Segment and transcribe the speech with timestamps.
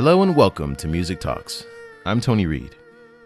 [0.00, 1.66] Hello and welcome to Music Talks.
[2.06, 2.74] I'm Tony Reed.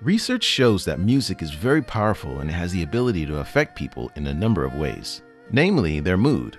[0.02, 4.26] Research shows that music is very powerful and has the ability to affect people in
[4.26, 6.58] a number of ways, namely their mood.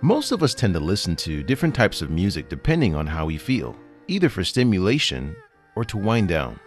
[0.00, 3.36] Most of us tend to listen to different types of music depending on how we
[3.36, 3.74] feel,
[4.06, 5.34] either for stimulation
[5.74, 6.60] or to wind down.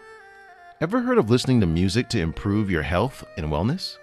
[0.81, 3.95] Ever heard of listening to music to improve your health and wellness?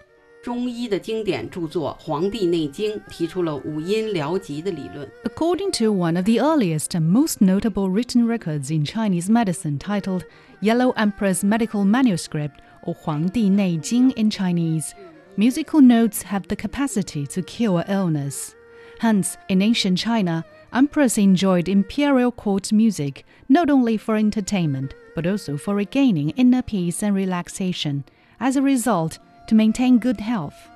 [0.47, 5.09] 中医的经典着作《黄帝内经》提出了五阴疗疾的理论。
[5.23, 10.23] According to one of the earliest and most notable written records in Chinese medicine titled
[10.59, 14.93] Yellow Emperor's Medical Manuscript or Huang Di Nei Jing in Chinese,
[15.37, 18.53] musical notes have the capacity to cure illness.
[18.99, 25.57] Hence, in ancient China, emperors enjoyed imperial court music not only for entertainment but also
[25.57, 28.03] for regaining inner peace and relaxation.
[28.39, 30.68] As a result, to maintain good health.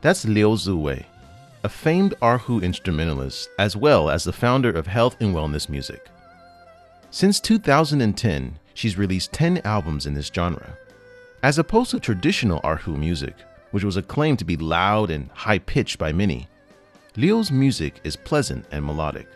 [0.00, 1.04] That's Liu Ziwei,
[1.64, 6.08] a famed Erhu instrumentalist as well as the founder of health and wellness music.
[7.10, 10.76] Since 2010, she's released 10 albums in this genre.
[11.42, 13.34] As opposed to traditional Erhu music,
[13.70, 16.48] which was acclaimed to be loud and high pitched by many,
[17.16, 19.28] Liu's music is pleasant and melodic.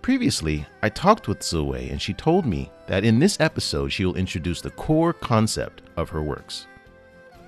[0.00, 4.16] Previously, I talked with Ziwei and she told me that in this episode she will
[4.16, 6.66] introduce the core concept of her works.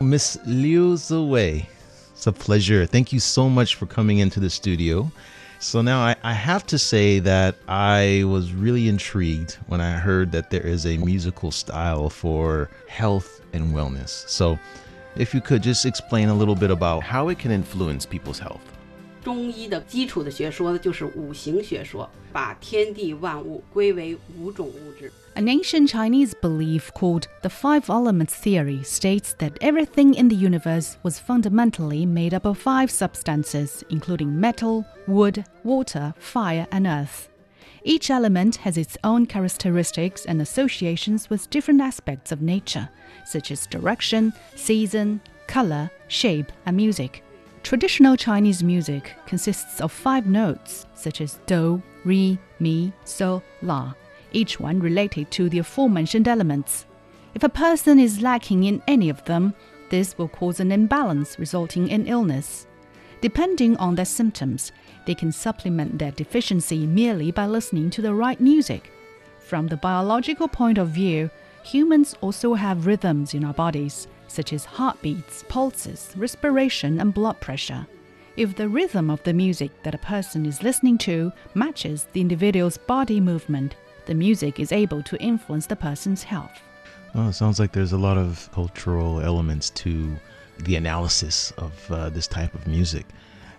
[0.04, 1.66] Miss Liu Ziwei.
[2.12, 2.84] It's a pleasure.
[2.84, 5.10] Thank you so much for coming into the studio.
[5.60, 10.30] So now I, I, have to say that I was really intrigued when I heard
[10.32, 14.28] that there is a musical style for health and wellness.
[14.28, 14.58] So
[15.16, 18.60] if you could just explain a little bit about how it can influence people's health.
[19.22, 25.10] 中医的基础的学说呢，就是五行学说，把天地万物归为五种物质。
[25.36, 31.18] An ancient Chinese belief called the Five Elements Theory states that everything in the universe was
[31.18, 37.28] fundamentally made up of five substances, including metal, wood, water, fire, and earth.
[37.82, 42.88] Each element has its own characteristics and associations with different aspects of nature,
[43.26, 47.24] such as direction, season, color, shape, and music.
[47.64, 53.94] Traditional Chinese music consists of five notes, such as do, re, mi, so, la,
[54.34, 56.86] each one related to the aforementioned elements.
[57.34, 59.54] If a person is lacking in any of them,
[59.90, 62.66] this will cause an imbalance resulting in illness.
[63.20, 64.72] Depending on their symptoms,
[65.06, 68.90] they can supplement their deficiency merely by listening to the right music.
[69.38, 71.30] From the biological point of view,
[71.62, 77.86] humans also have rhythms in our bodies, such as heartbeats, pulses, respiration, and blood pressure.
[78.36, 82.76] If the rhythm of the music that a person is listening to matches the individual's
[82.76, 86.60] body movement, the music is able to influence the person's health.
[87.14, 90.16] Oh, it sounds like there's a lot of cultural elements to
[90.58, 93.06] the analysis of uh, this type of music.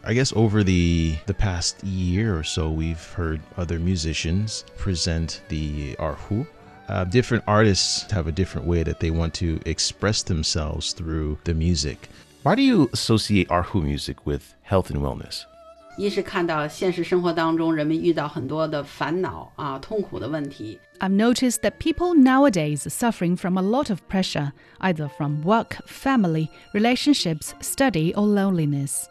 [0.03, 5.95] I guess over the the past year or so, we've heard other musicians present the
[5.95, 6.45] erhu.
[6.87, 11.55] Uh, different artists have a different way that they want to express themselves through the
[11.55, 12.09] music.
[12.43, 15.45] Why do you associate erhu music with health and wellness?
[15.96, 25.42] 一是看到现实生活当中人们遇到很多的烦恼啊、痛苦的问题， I've noticed that people nowadays are suffering from a lot of pressure, either from
[25.44, 29.08] work, family, relationships, study, or loneliness.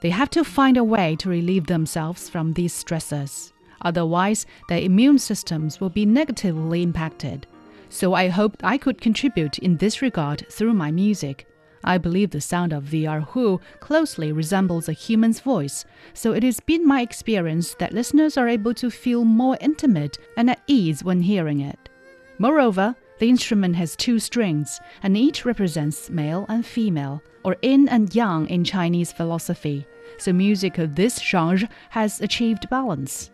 [0.00, 3.52] They have to find a way to relieve themselves from these stressors.
[3.80, 7.46] Otherwise, their immune systems will be negatively impacted.
[7.88, 11.46] So I hoped I could contribute in this regard through my music.
[11.83, 16.59] I believe the sound of the erhu closely resembles a human's voice, so it has
[16.59, 21.21] been my experience that listeners are able to feel more intimate and at ease when
[21.21, 21.89] hearing it.
[22.37, 28.13] Moreover, the instrument has two strings, and each represents male and female, or yin and
[28.15, 29.85] yang in Chinese philosophy,
[30.17, 33.29] so music of this genre has achieved balance.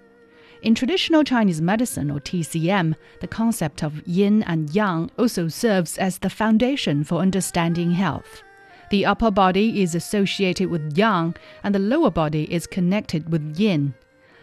[0.62, 6.18] In traditional Chinese medicine or TCM, the concept of yin and yang also serves as
[6.18, 8.44] the foundation for understanding health.
[8.90, 13.94] The upper body is associated with yang, and the lower body is connected with yin.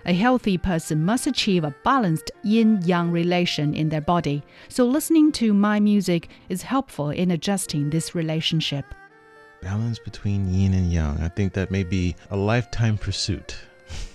[0.06, 5.32] A healthy person must achieve a balanced yin yang relation in their body, so listening
[5.32, 8.86] to my music is helpful in adjusting this relationship.
[9.60, 11.20] Balance between yin and yang.
[11.20, 13.56] I think that may be a lifetime pursuit.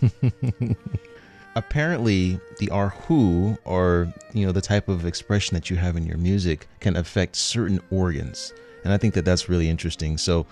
[1.56, 6.18] apparently the erhu or you know the type of expression that you have in your
[6.18, 8.54] music can affect certain organs
[8.84, 10.18] and i think that that's really interesting.
[10.18, 10.46] So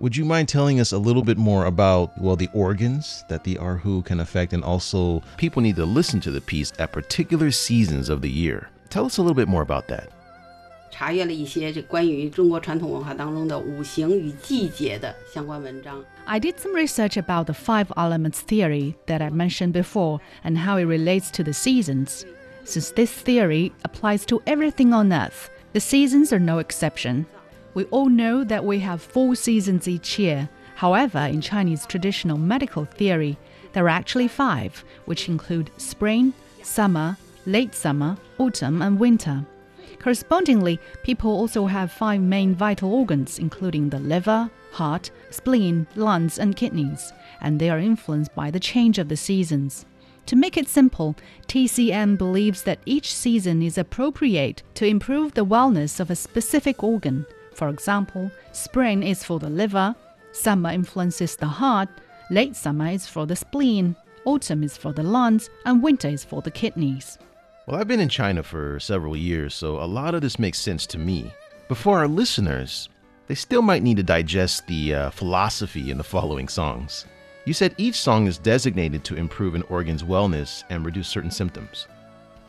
[0.00, 3.54] would you mind telling us a little bit more about well the organs that the
[3.56, 8.08] erhu can affect and also people need to listen to the piece at particular seasons
[8.08, 8.68] of the year.
[8.90, 10.10] Tell us a little bit more about that.
[10.90, 16.04] 查阅了一些这关于中国传统文化当中的五行与季节的相关文章。
[16.26, 20.84] I did some research about the five elements theory that I mentioned before and how it
[20.84, 22.24] relates to the seasons.
[22.64, 25.50] since this theory applies to everything on Earth.
[25.72, 27.26] The seasons are no exception.
[27.74, 30.48] We all know that we have four seasons each year.
[30.76, 33.36] However, in Chinese traditional medical theory,
[33.72, 37.16] there are actually five, which include spring, summer,
[37.46, 39.44] late summer, autumn, and winter.
[39.98, 46.56] Correspondingly, people also have five main vital organs, including the liver, heart, spleen, lungs, and
[46.56, 49.86] kidneys, and they are influenced by the change of the seasons.
[50.26, 51.16] To make it simple,
[51.48, 57.26] TCM believes that each season is appropriate to improve the wellness of a specific organ.
[57.54, 59.94] For example, spring is for the liver,
[60.32, 61.88] summer influences the heart,
[62.30, 66.40] late summer is for the spleen, autumn is for the lungs, and winter is for
[66.40, 67.18] the kidneys.
[67.66, 70.86] Well, I've been in China for several years, so a lot of this makes sense
[70.88, 71.32] to me.
[71.68, 72.88] But for our listeners,
[73.31, 77.05] they still might need to digest the uh, philosophy in the following songs.
[77.45, 81.87] You said each song is designated to improve an organ's wellness and reduce certain symptoms.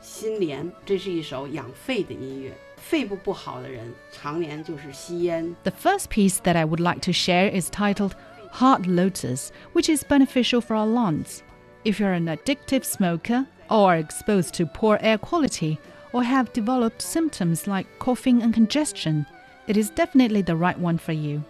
[0.00, 2.52] 心莲，这是一首养肺的音乐。
[2.76, 5.54] 肺部不好的人，常年就是吸烟。
[5.64, 8.12] The first piece that I would like to share is titled
[8.52, 11.42] Heart Lotus, which is beneficial for our lungs.
[11.84, 15.78] If you're an addictive smoker, or are exposed to poor air quality,
[16.12, 19.26] or have developed symptoms like coughing and congestion,
[19.67, 21.43] it is definitely the right one for you.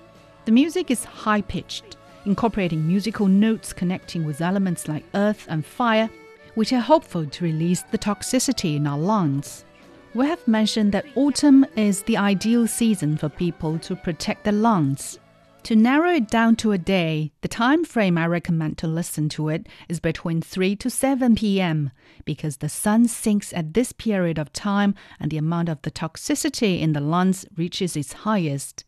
[0.45, 6.09] The music is high pitched, incorporating musical notes connecting with elements like earth and fire,
[6.55, 9.65] which are hopeful to release the toxicity in our lungs.
[10.13, 15.17] We have mentioned that autumn is the ideal season for people to protect their lungs.
[15.63, 19.47] To narrow it down to a day, the time frame I recommend to listen to
[19.47, 21.91] it is between 3 to 7 p.m.
[22.25, 26.81] because the sun sinks at this period of time and the amount of the toxicity
[26.81, 28.83] in the lungs reaches its highest.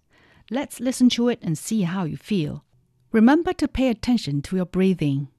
[0.52, 2.66] Let's listen to it and see how you feel.
[3.14, 5.30] Remember to pay attention to your breathing.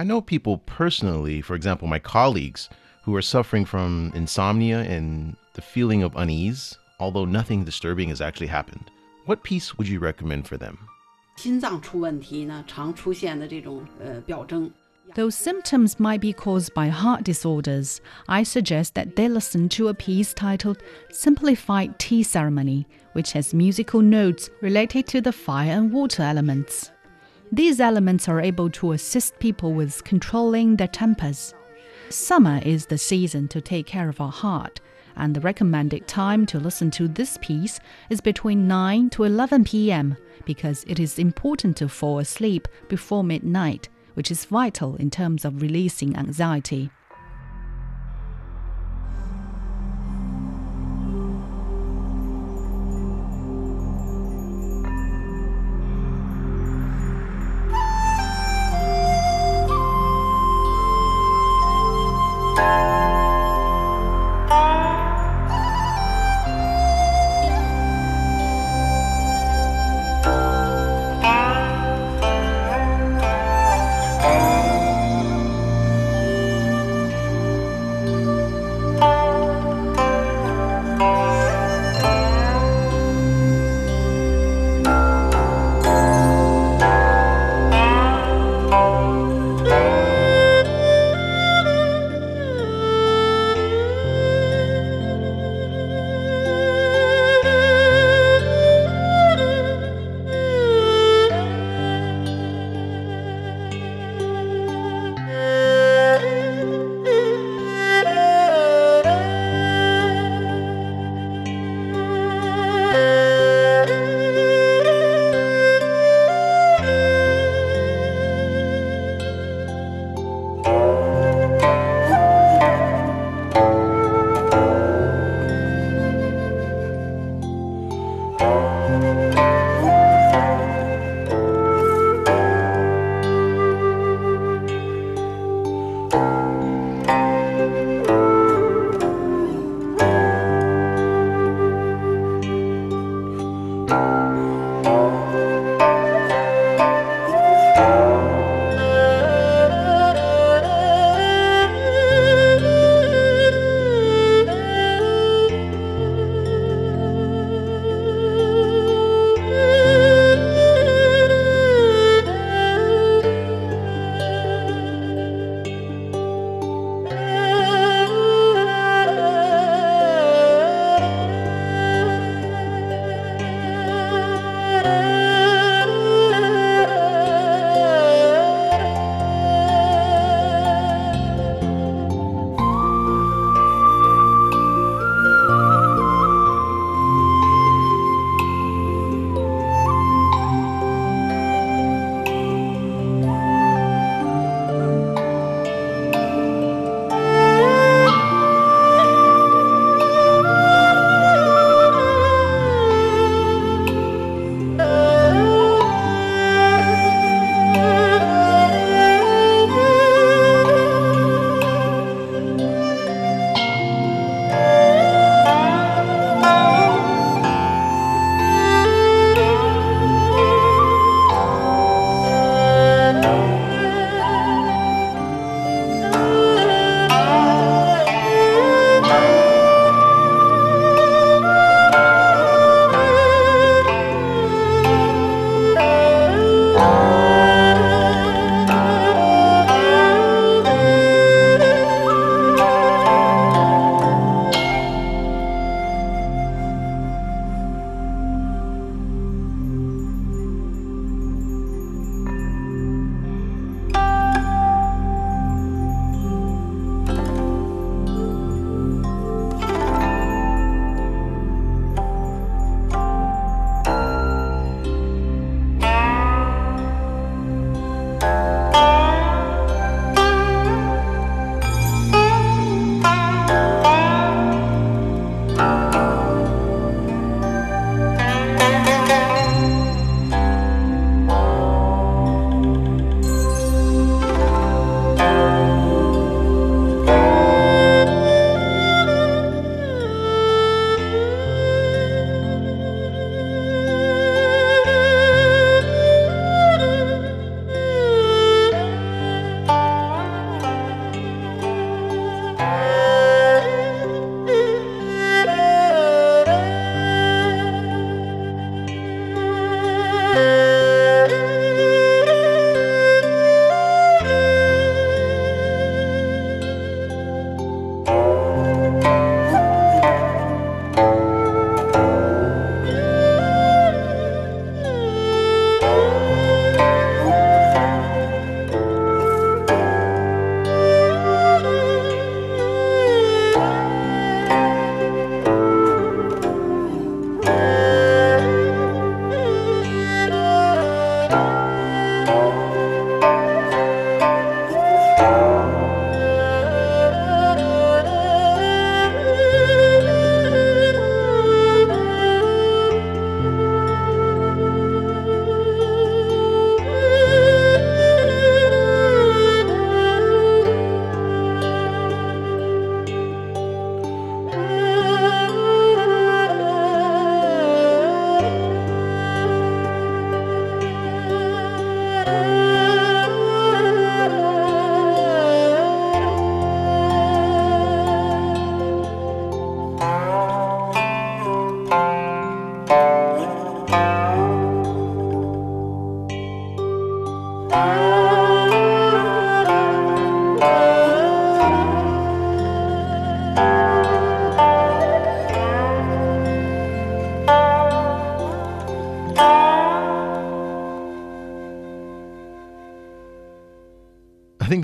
[0.00, 2.68] I know people personally, for example, my colleagues,
[3.04, 8.48] who are suffering from insomnia and the feeling of unease, although nothing disturbing has actually
[8.48, 8.90] happened.
[9.26, 10.78] What piece would you recommend for them?
[11.36, 14.70] 心脏出问题呢，常出现的这种呃表征。
[15.14, 19.94] Though symptoms might be caused by heart disorders, I suggest that they listen to a
[19.94, 20.78] piece titled
[21.10, 26.90] Simplified Tea Ceremony, which has musical notes related to the fire and water elements.
[27.53, 31.53] These elements are able to assist people with controlling their tempers.
[32.09, 34.79] Summer is the season to take care of our heart,
[35.17, 40.15] and the recommended time to listen to this piece is between 9 to 11 p.m.
[40.45, 45.61] because it is important to fall asleep before midnight, which is vital in terms of
[45.61, 46.89] releasing anxiety.
[62.61, 62.90] Bye.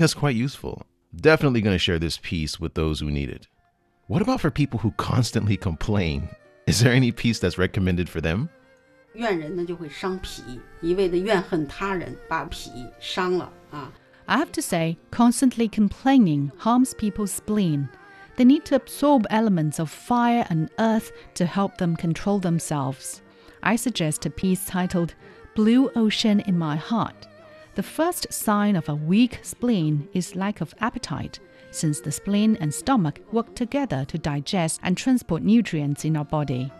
[0.07, 0.83] that's quite useful.
[1.15, 3.47] Definitely going to share this piece with those who need it.
[4.07, 6.29] What about for people who constantly complain?
[6.67, 8.49] Is there any piece that's recommended for them?
[9.15, 10.41] 怨人呢就会伤脾，
[10.81, 13.91] 一味的怨恨他人，把脾伤了啊。
[14.25, 17.89] I have to say, constantly complaining harms people's spleen.
[18.37, 23.21] They need to absorb elements of fire and earth to help them control themselves.
[23.61, 25.13] I suggest a piece titled
[25.55, 27.27] Blue Ocean in My Heart.
[27.78, 31.38] the first sign of a weak spleen is lack of appetite,
[31.70, 36.72] since the spleen and stomach work together to digest and transport nutrients in our body.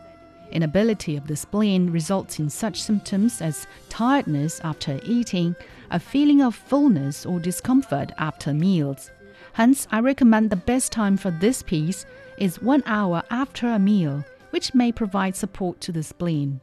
[0.51, 5.55] Inability of the spleen results in such symptoms as tiredness after eating,
[5.93, 9.13] a feeling of fullness or discomfort after meals.
[9.53, 12.07] Hence, I recommend the best time for this piece
[12.39, 16.61] is one hour after a meal, which may provide support to the spleen.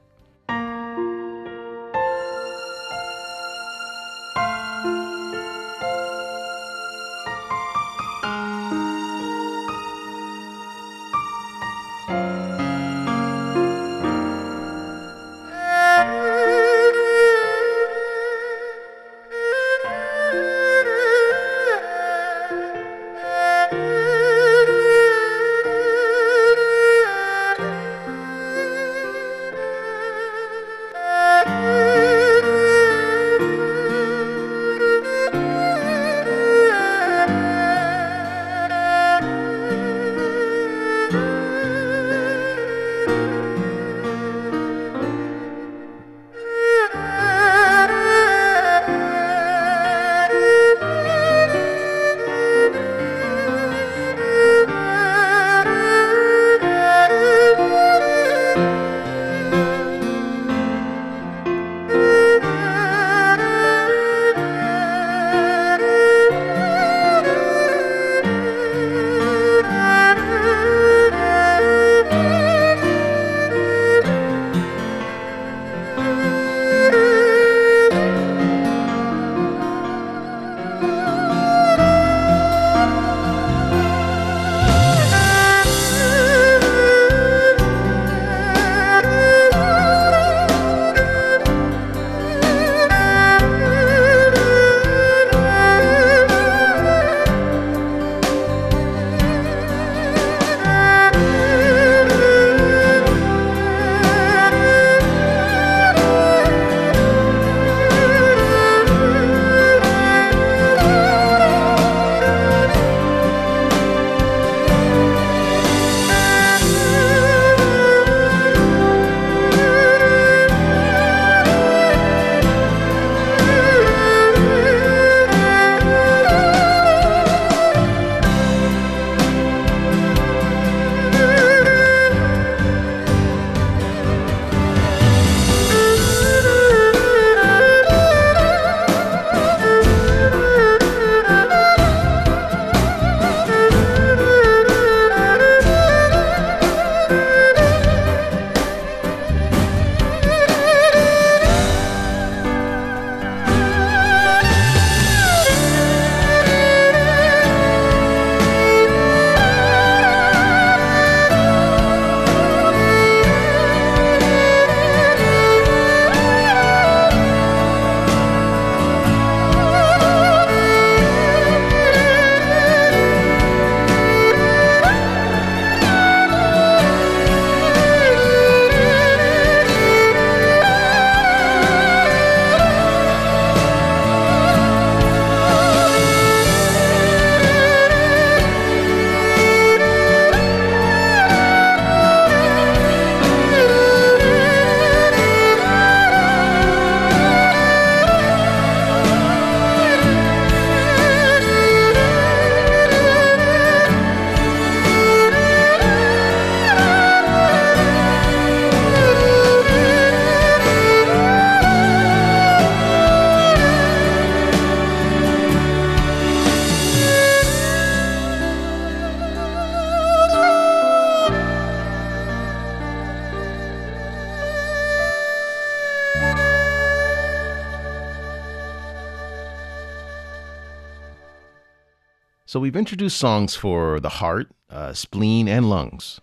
[232.55, 236.20] So we've introduced songs for the heart, uh, spleen, and lungs.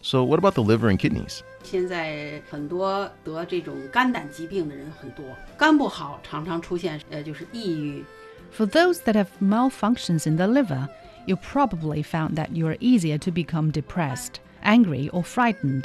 [0.00, 1.42] So what about the liver and kidneys?
[1.62, 5.24] 现在很多得这种肝胆疾病的人很多，
[5.56, 8.04] 肝不好常常出现呃就是抑郁、
[8.52, 10.88] For those that have malfunctions in the liver,
[11.26, 15.84] you probably found that you are easier to become depressed, angry, or frightened.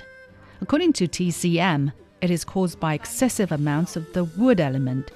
[0.61, 1.91] According to TCM,
[2.21, 5.11] it is caused by excessive amounts of the wood element.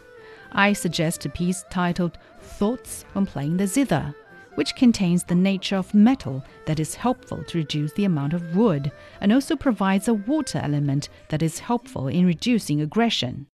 [0.52, 4.14] I suggest a piece titled Thoughts when playing the zither,
[4.55, 8.93] which contains the nature of metal that is helpful to reduce the amount of wood
[9.21, 13.47] and also provides a water element that is helpful in reducing aggression.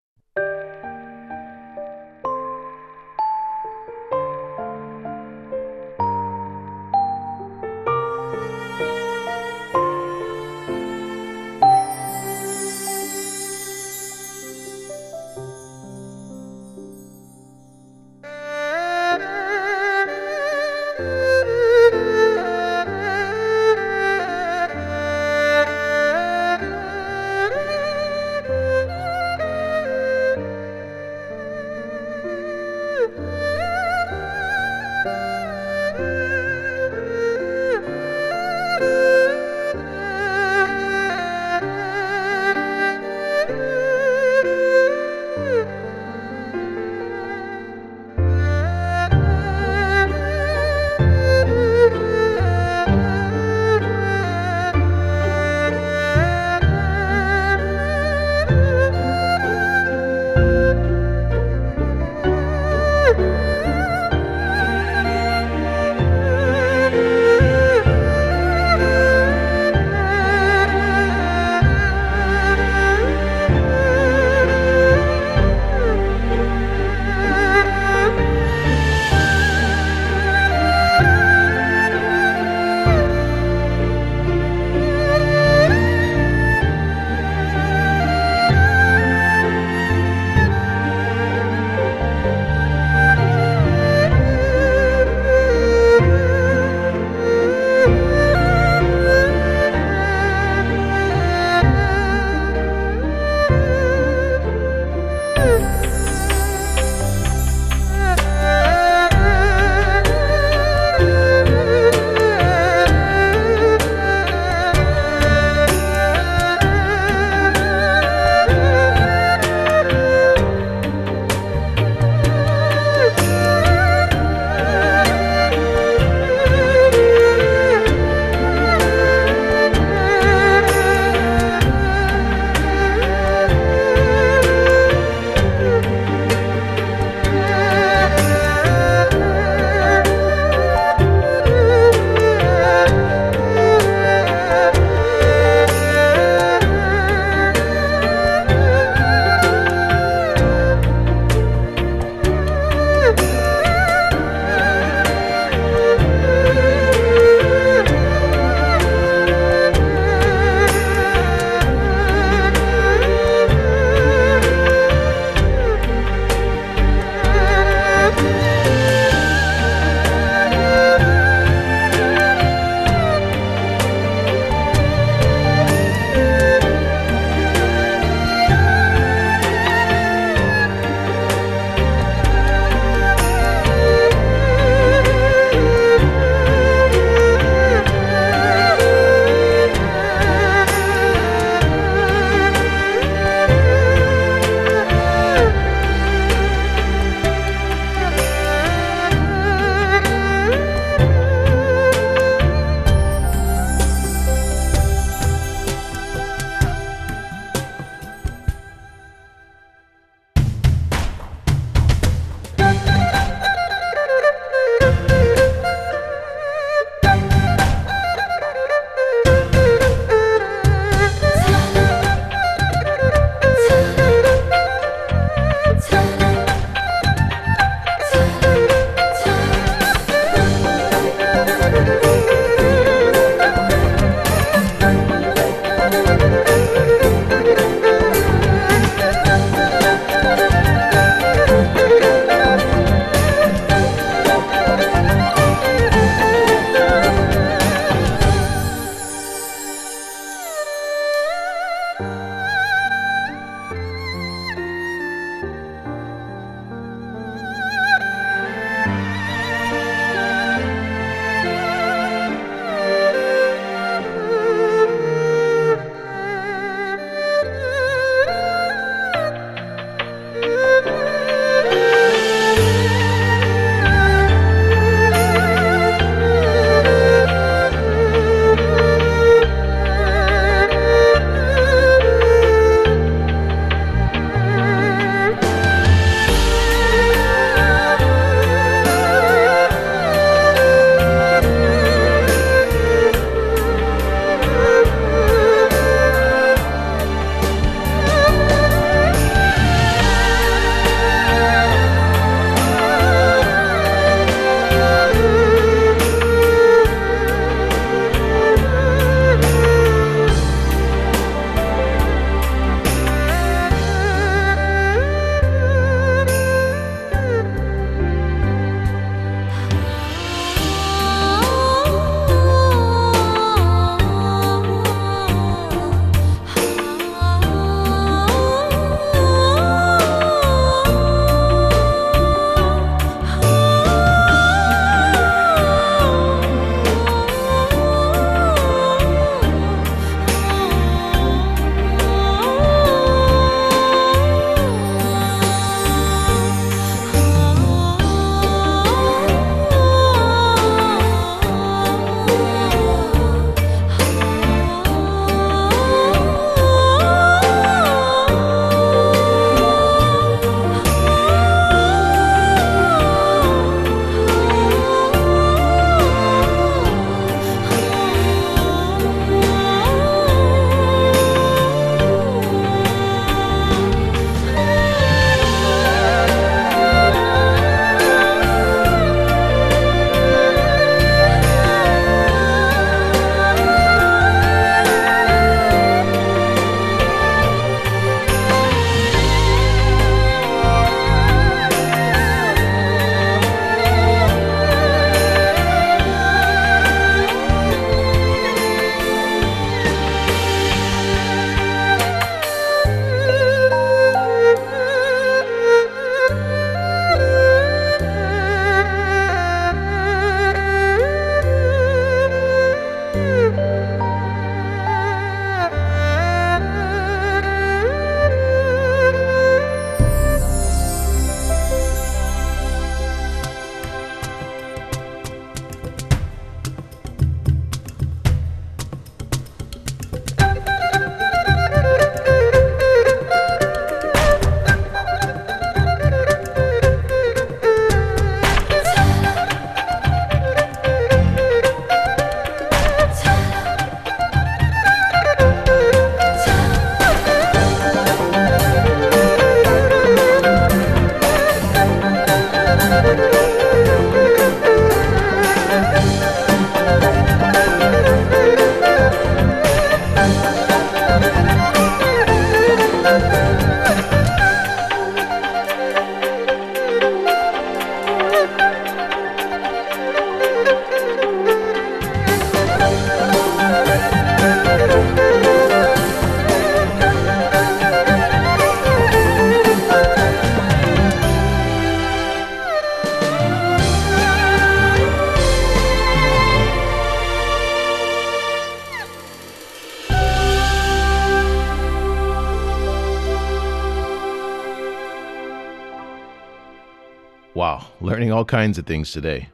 [498.47, 499.49] kinds of things today.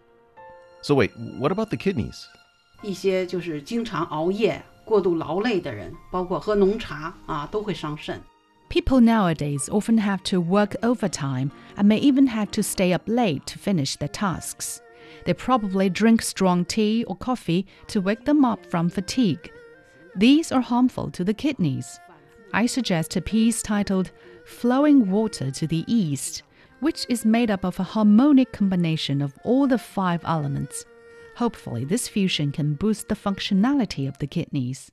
[0.83, 2.27] So, wait, what about the kidneys?
[2.83, 8.21] 一些就是经常熬夜、过度劳累的人，包括喝浓茶啊，都会伤肾。
[8.71, 13.42] People nowadays often have to work overtime and may even have to stay up late
[13.47, 14.81] to finish their tasks.
[15.25, 19.51] They probably drink strong tea or coffee to wake them up from fatigue.
[20.14, 21.99] These are harmful to the kidneys.
[22.53, 24.11] I suggest a piece titled
[24.44, 26.42] Flowing Water to the East,
[26.84, 30.86] which is made up of a harmonic combination of all the five elements.
[31.38, 34.91] Hopefully, this fusion can boost the functionality of the kidneys.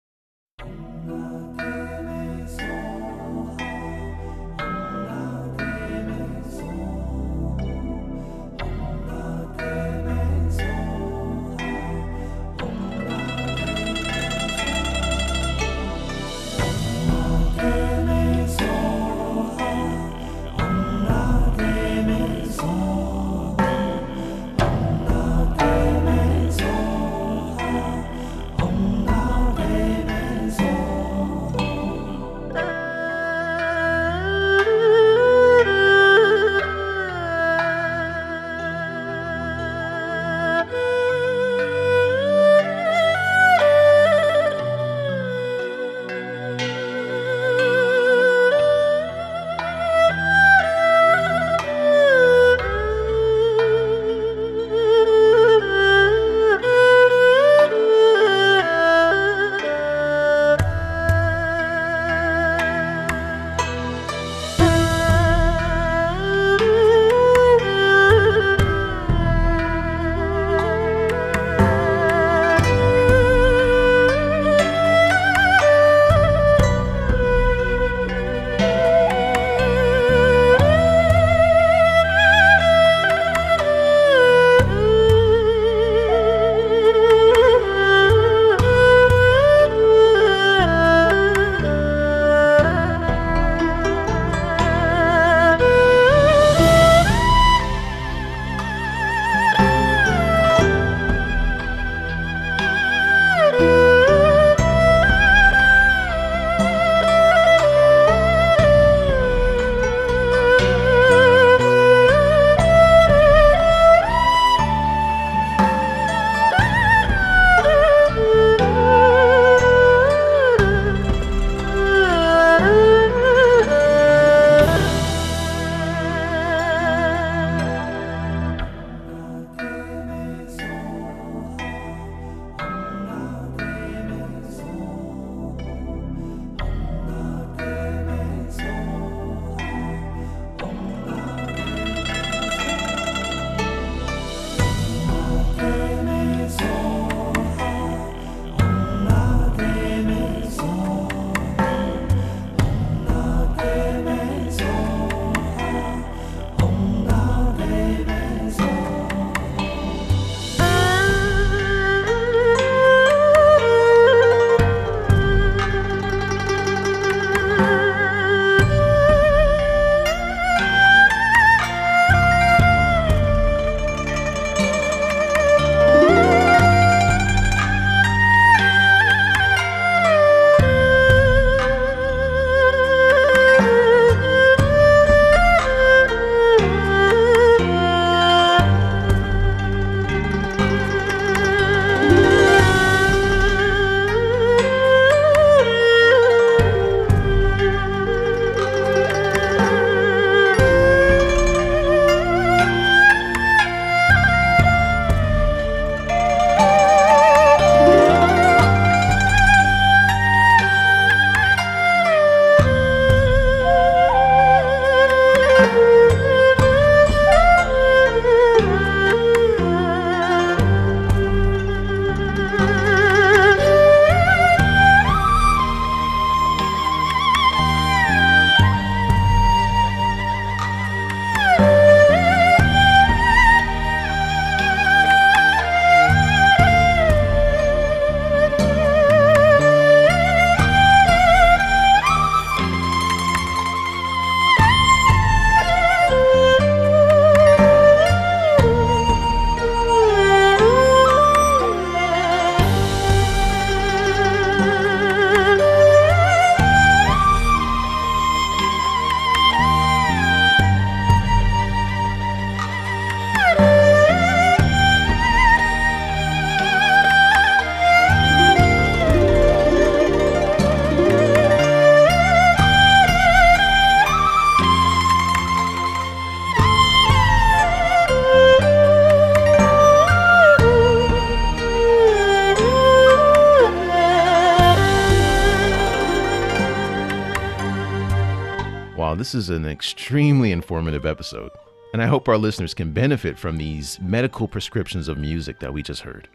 [289.30, 291.52] This is an extremely informative episode,
[291.92, 295.84] and I hope our listeners can benefit from these medical prescriptions of music that we
[295.84, 296.28] just heard.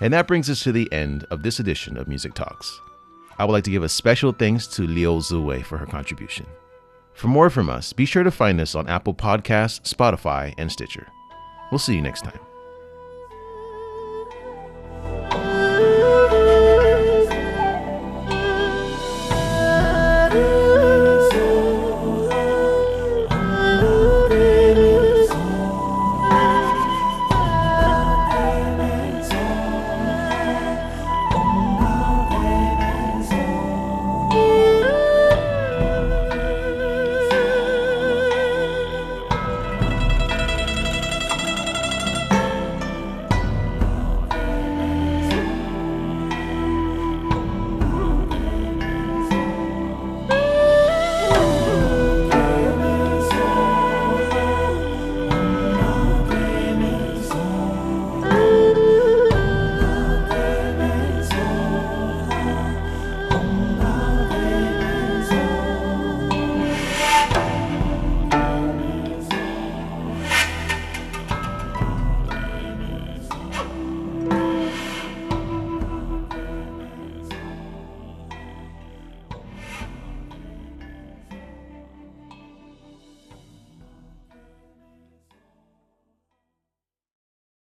[0.00, 2.80] And that brings us to the end of this edition of Music Talks.
[3.38, 6.46] I would like to give a special thanks to Liu Ziwei for her contribution.
[7.14, 11.06] For more from us, be sure to find us on Apple Podcasts, Spotify, and Stitcher.
[11.70, 12.51] We'll see you next time.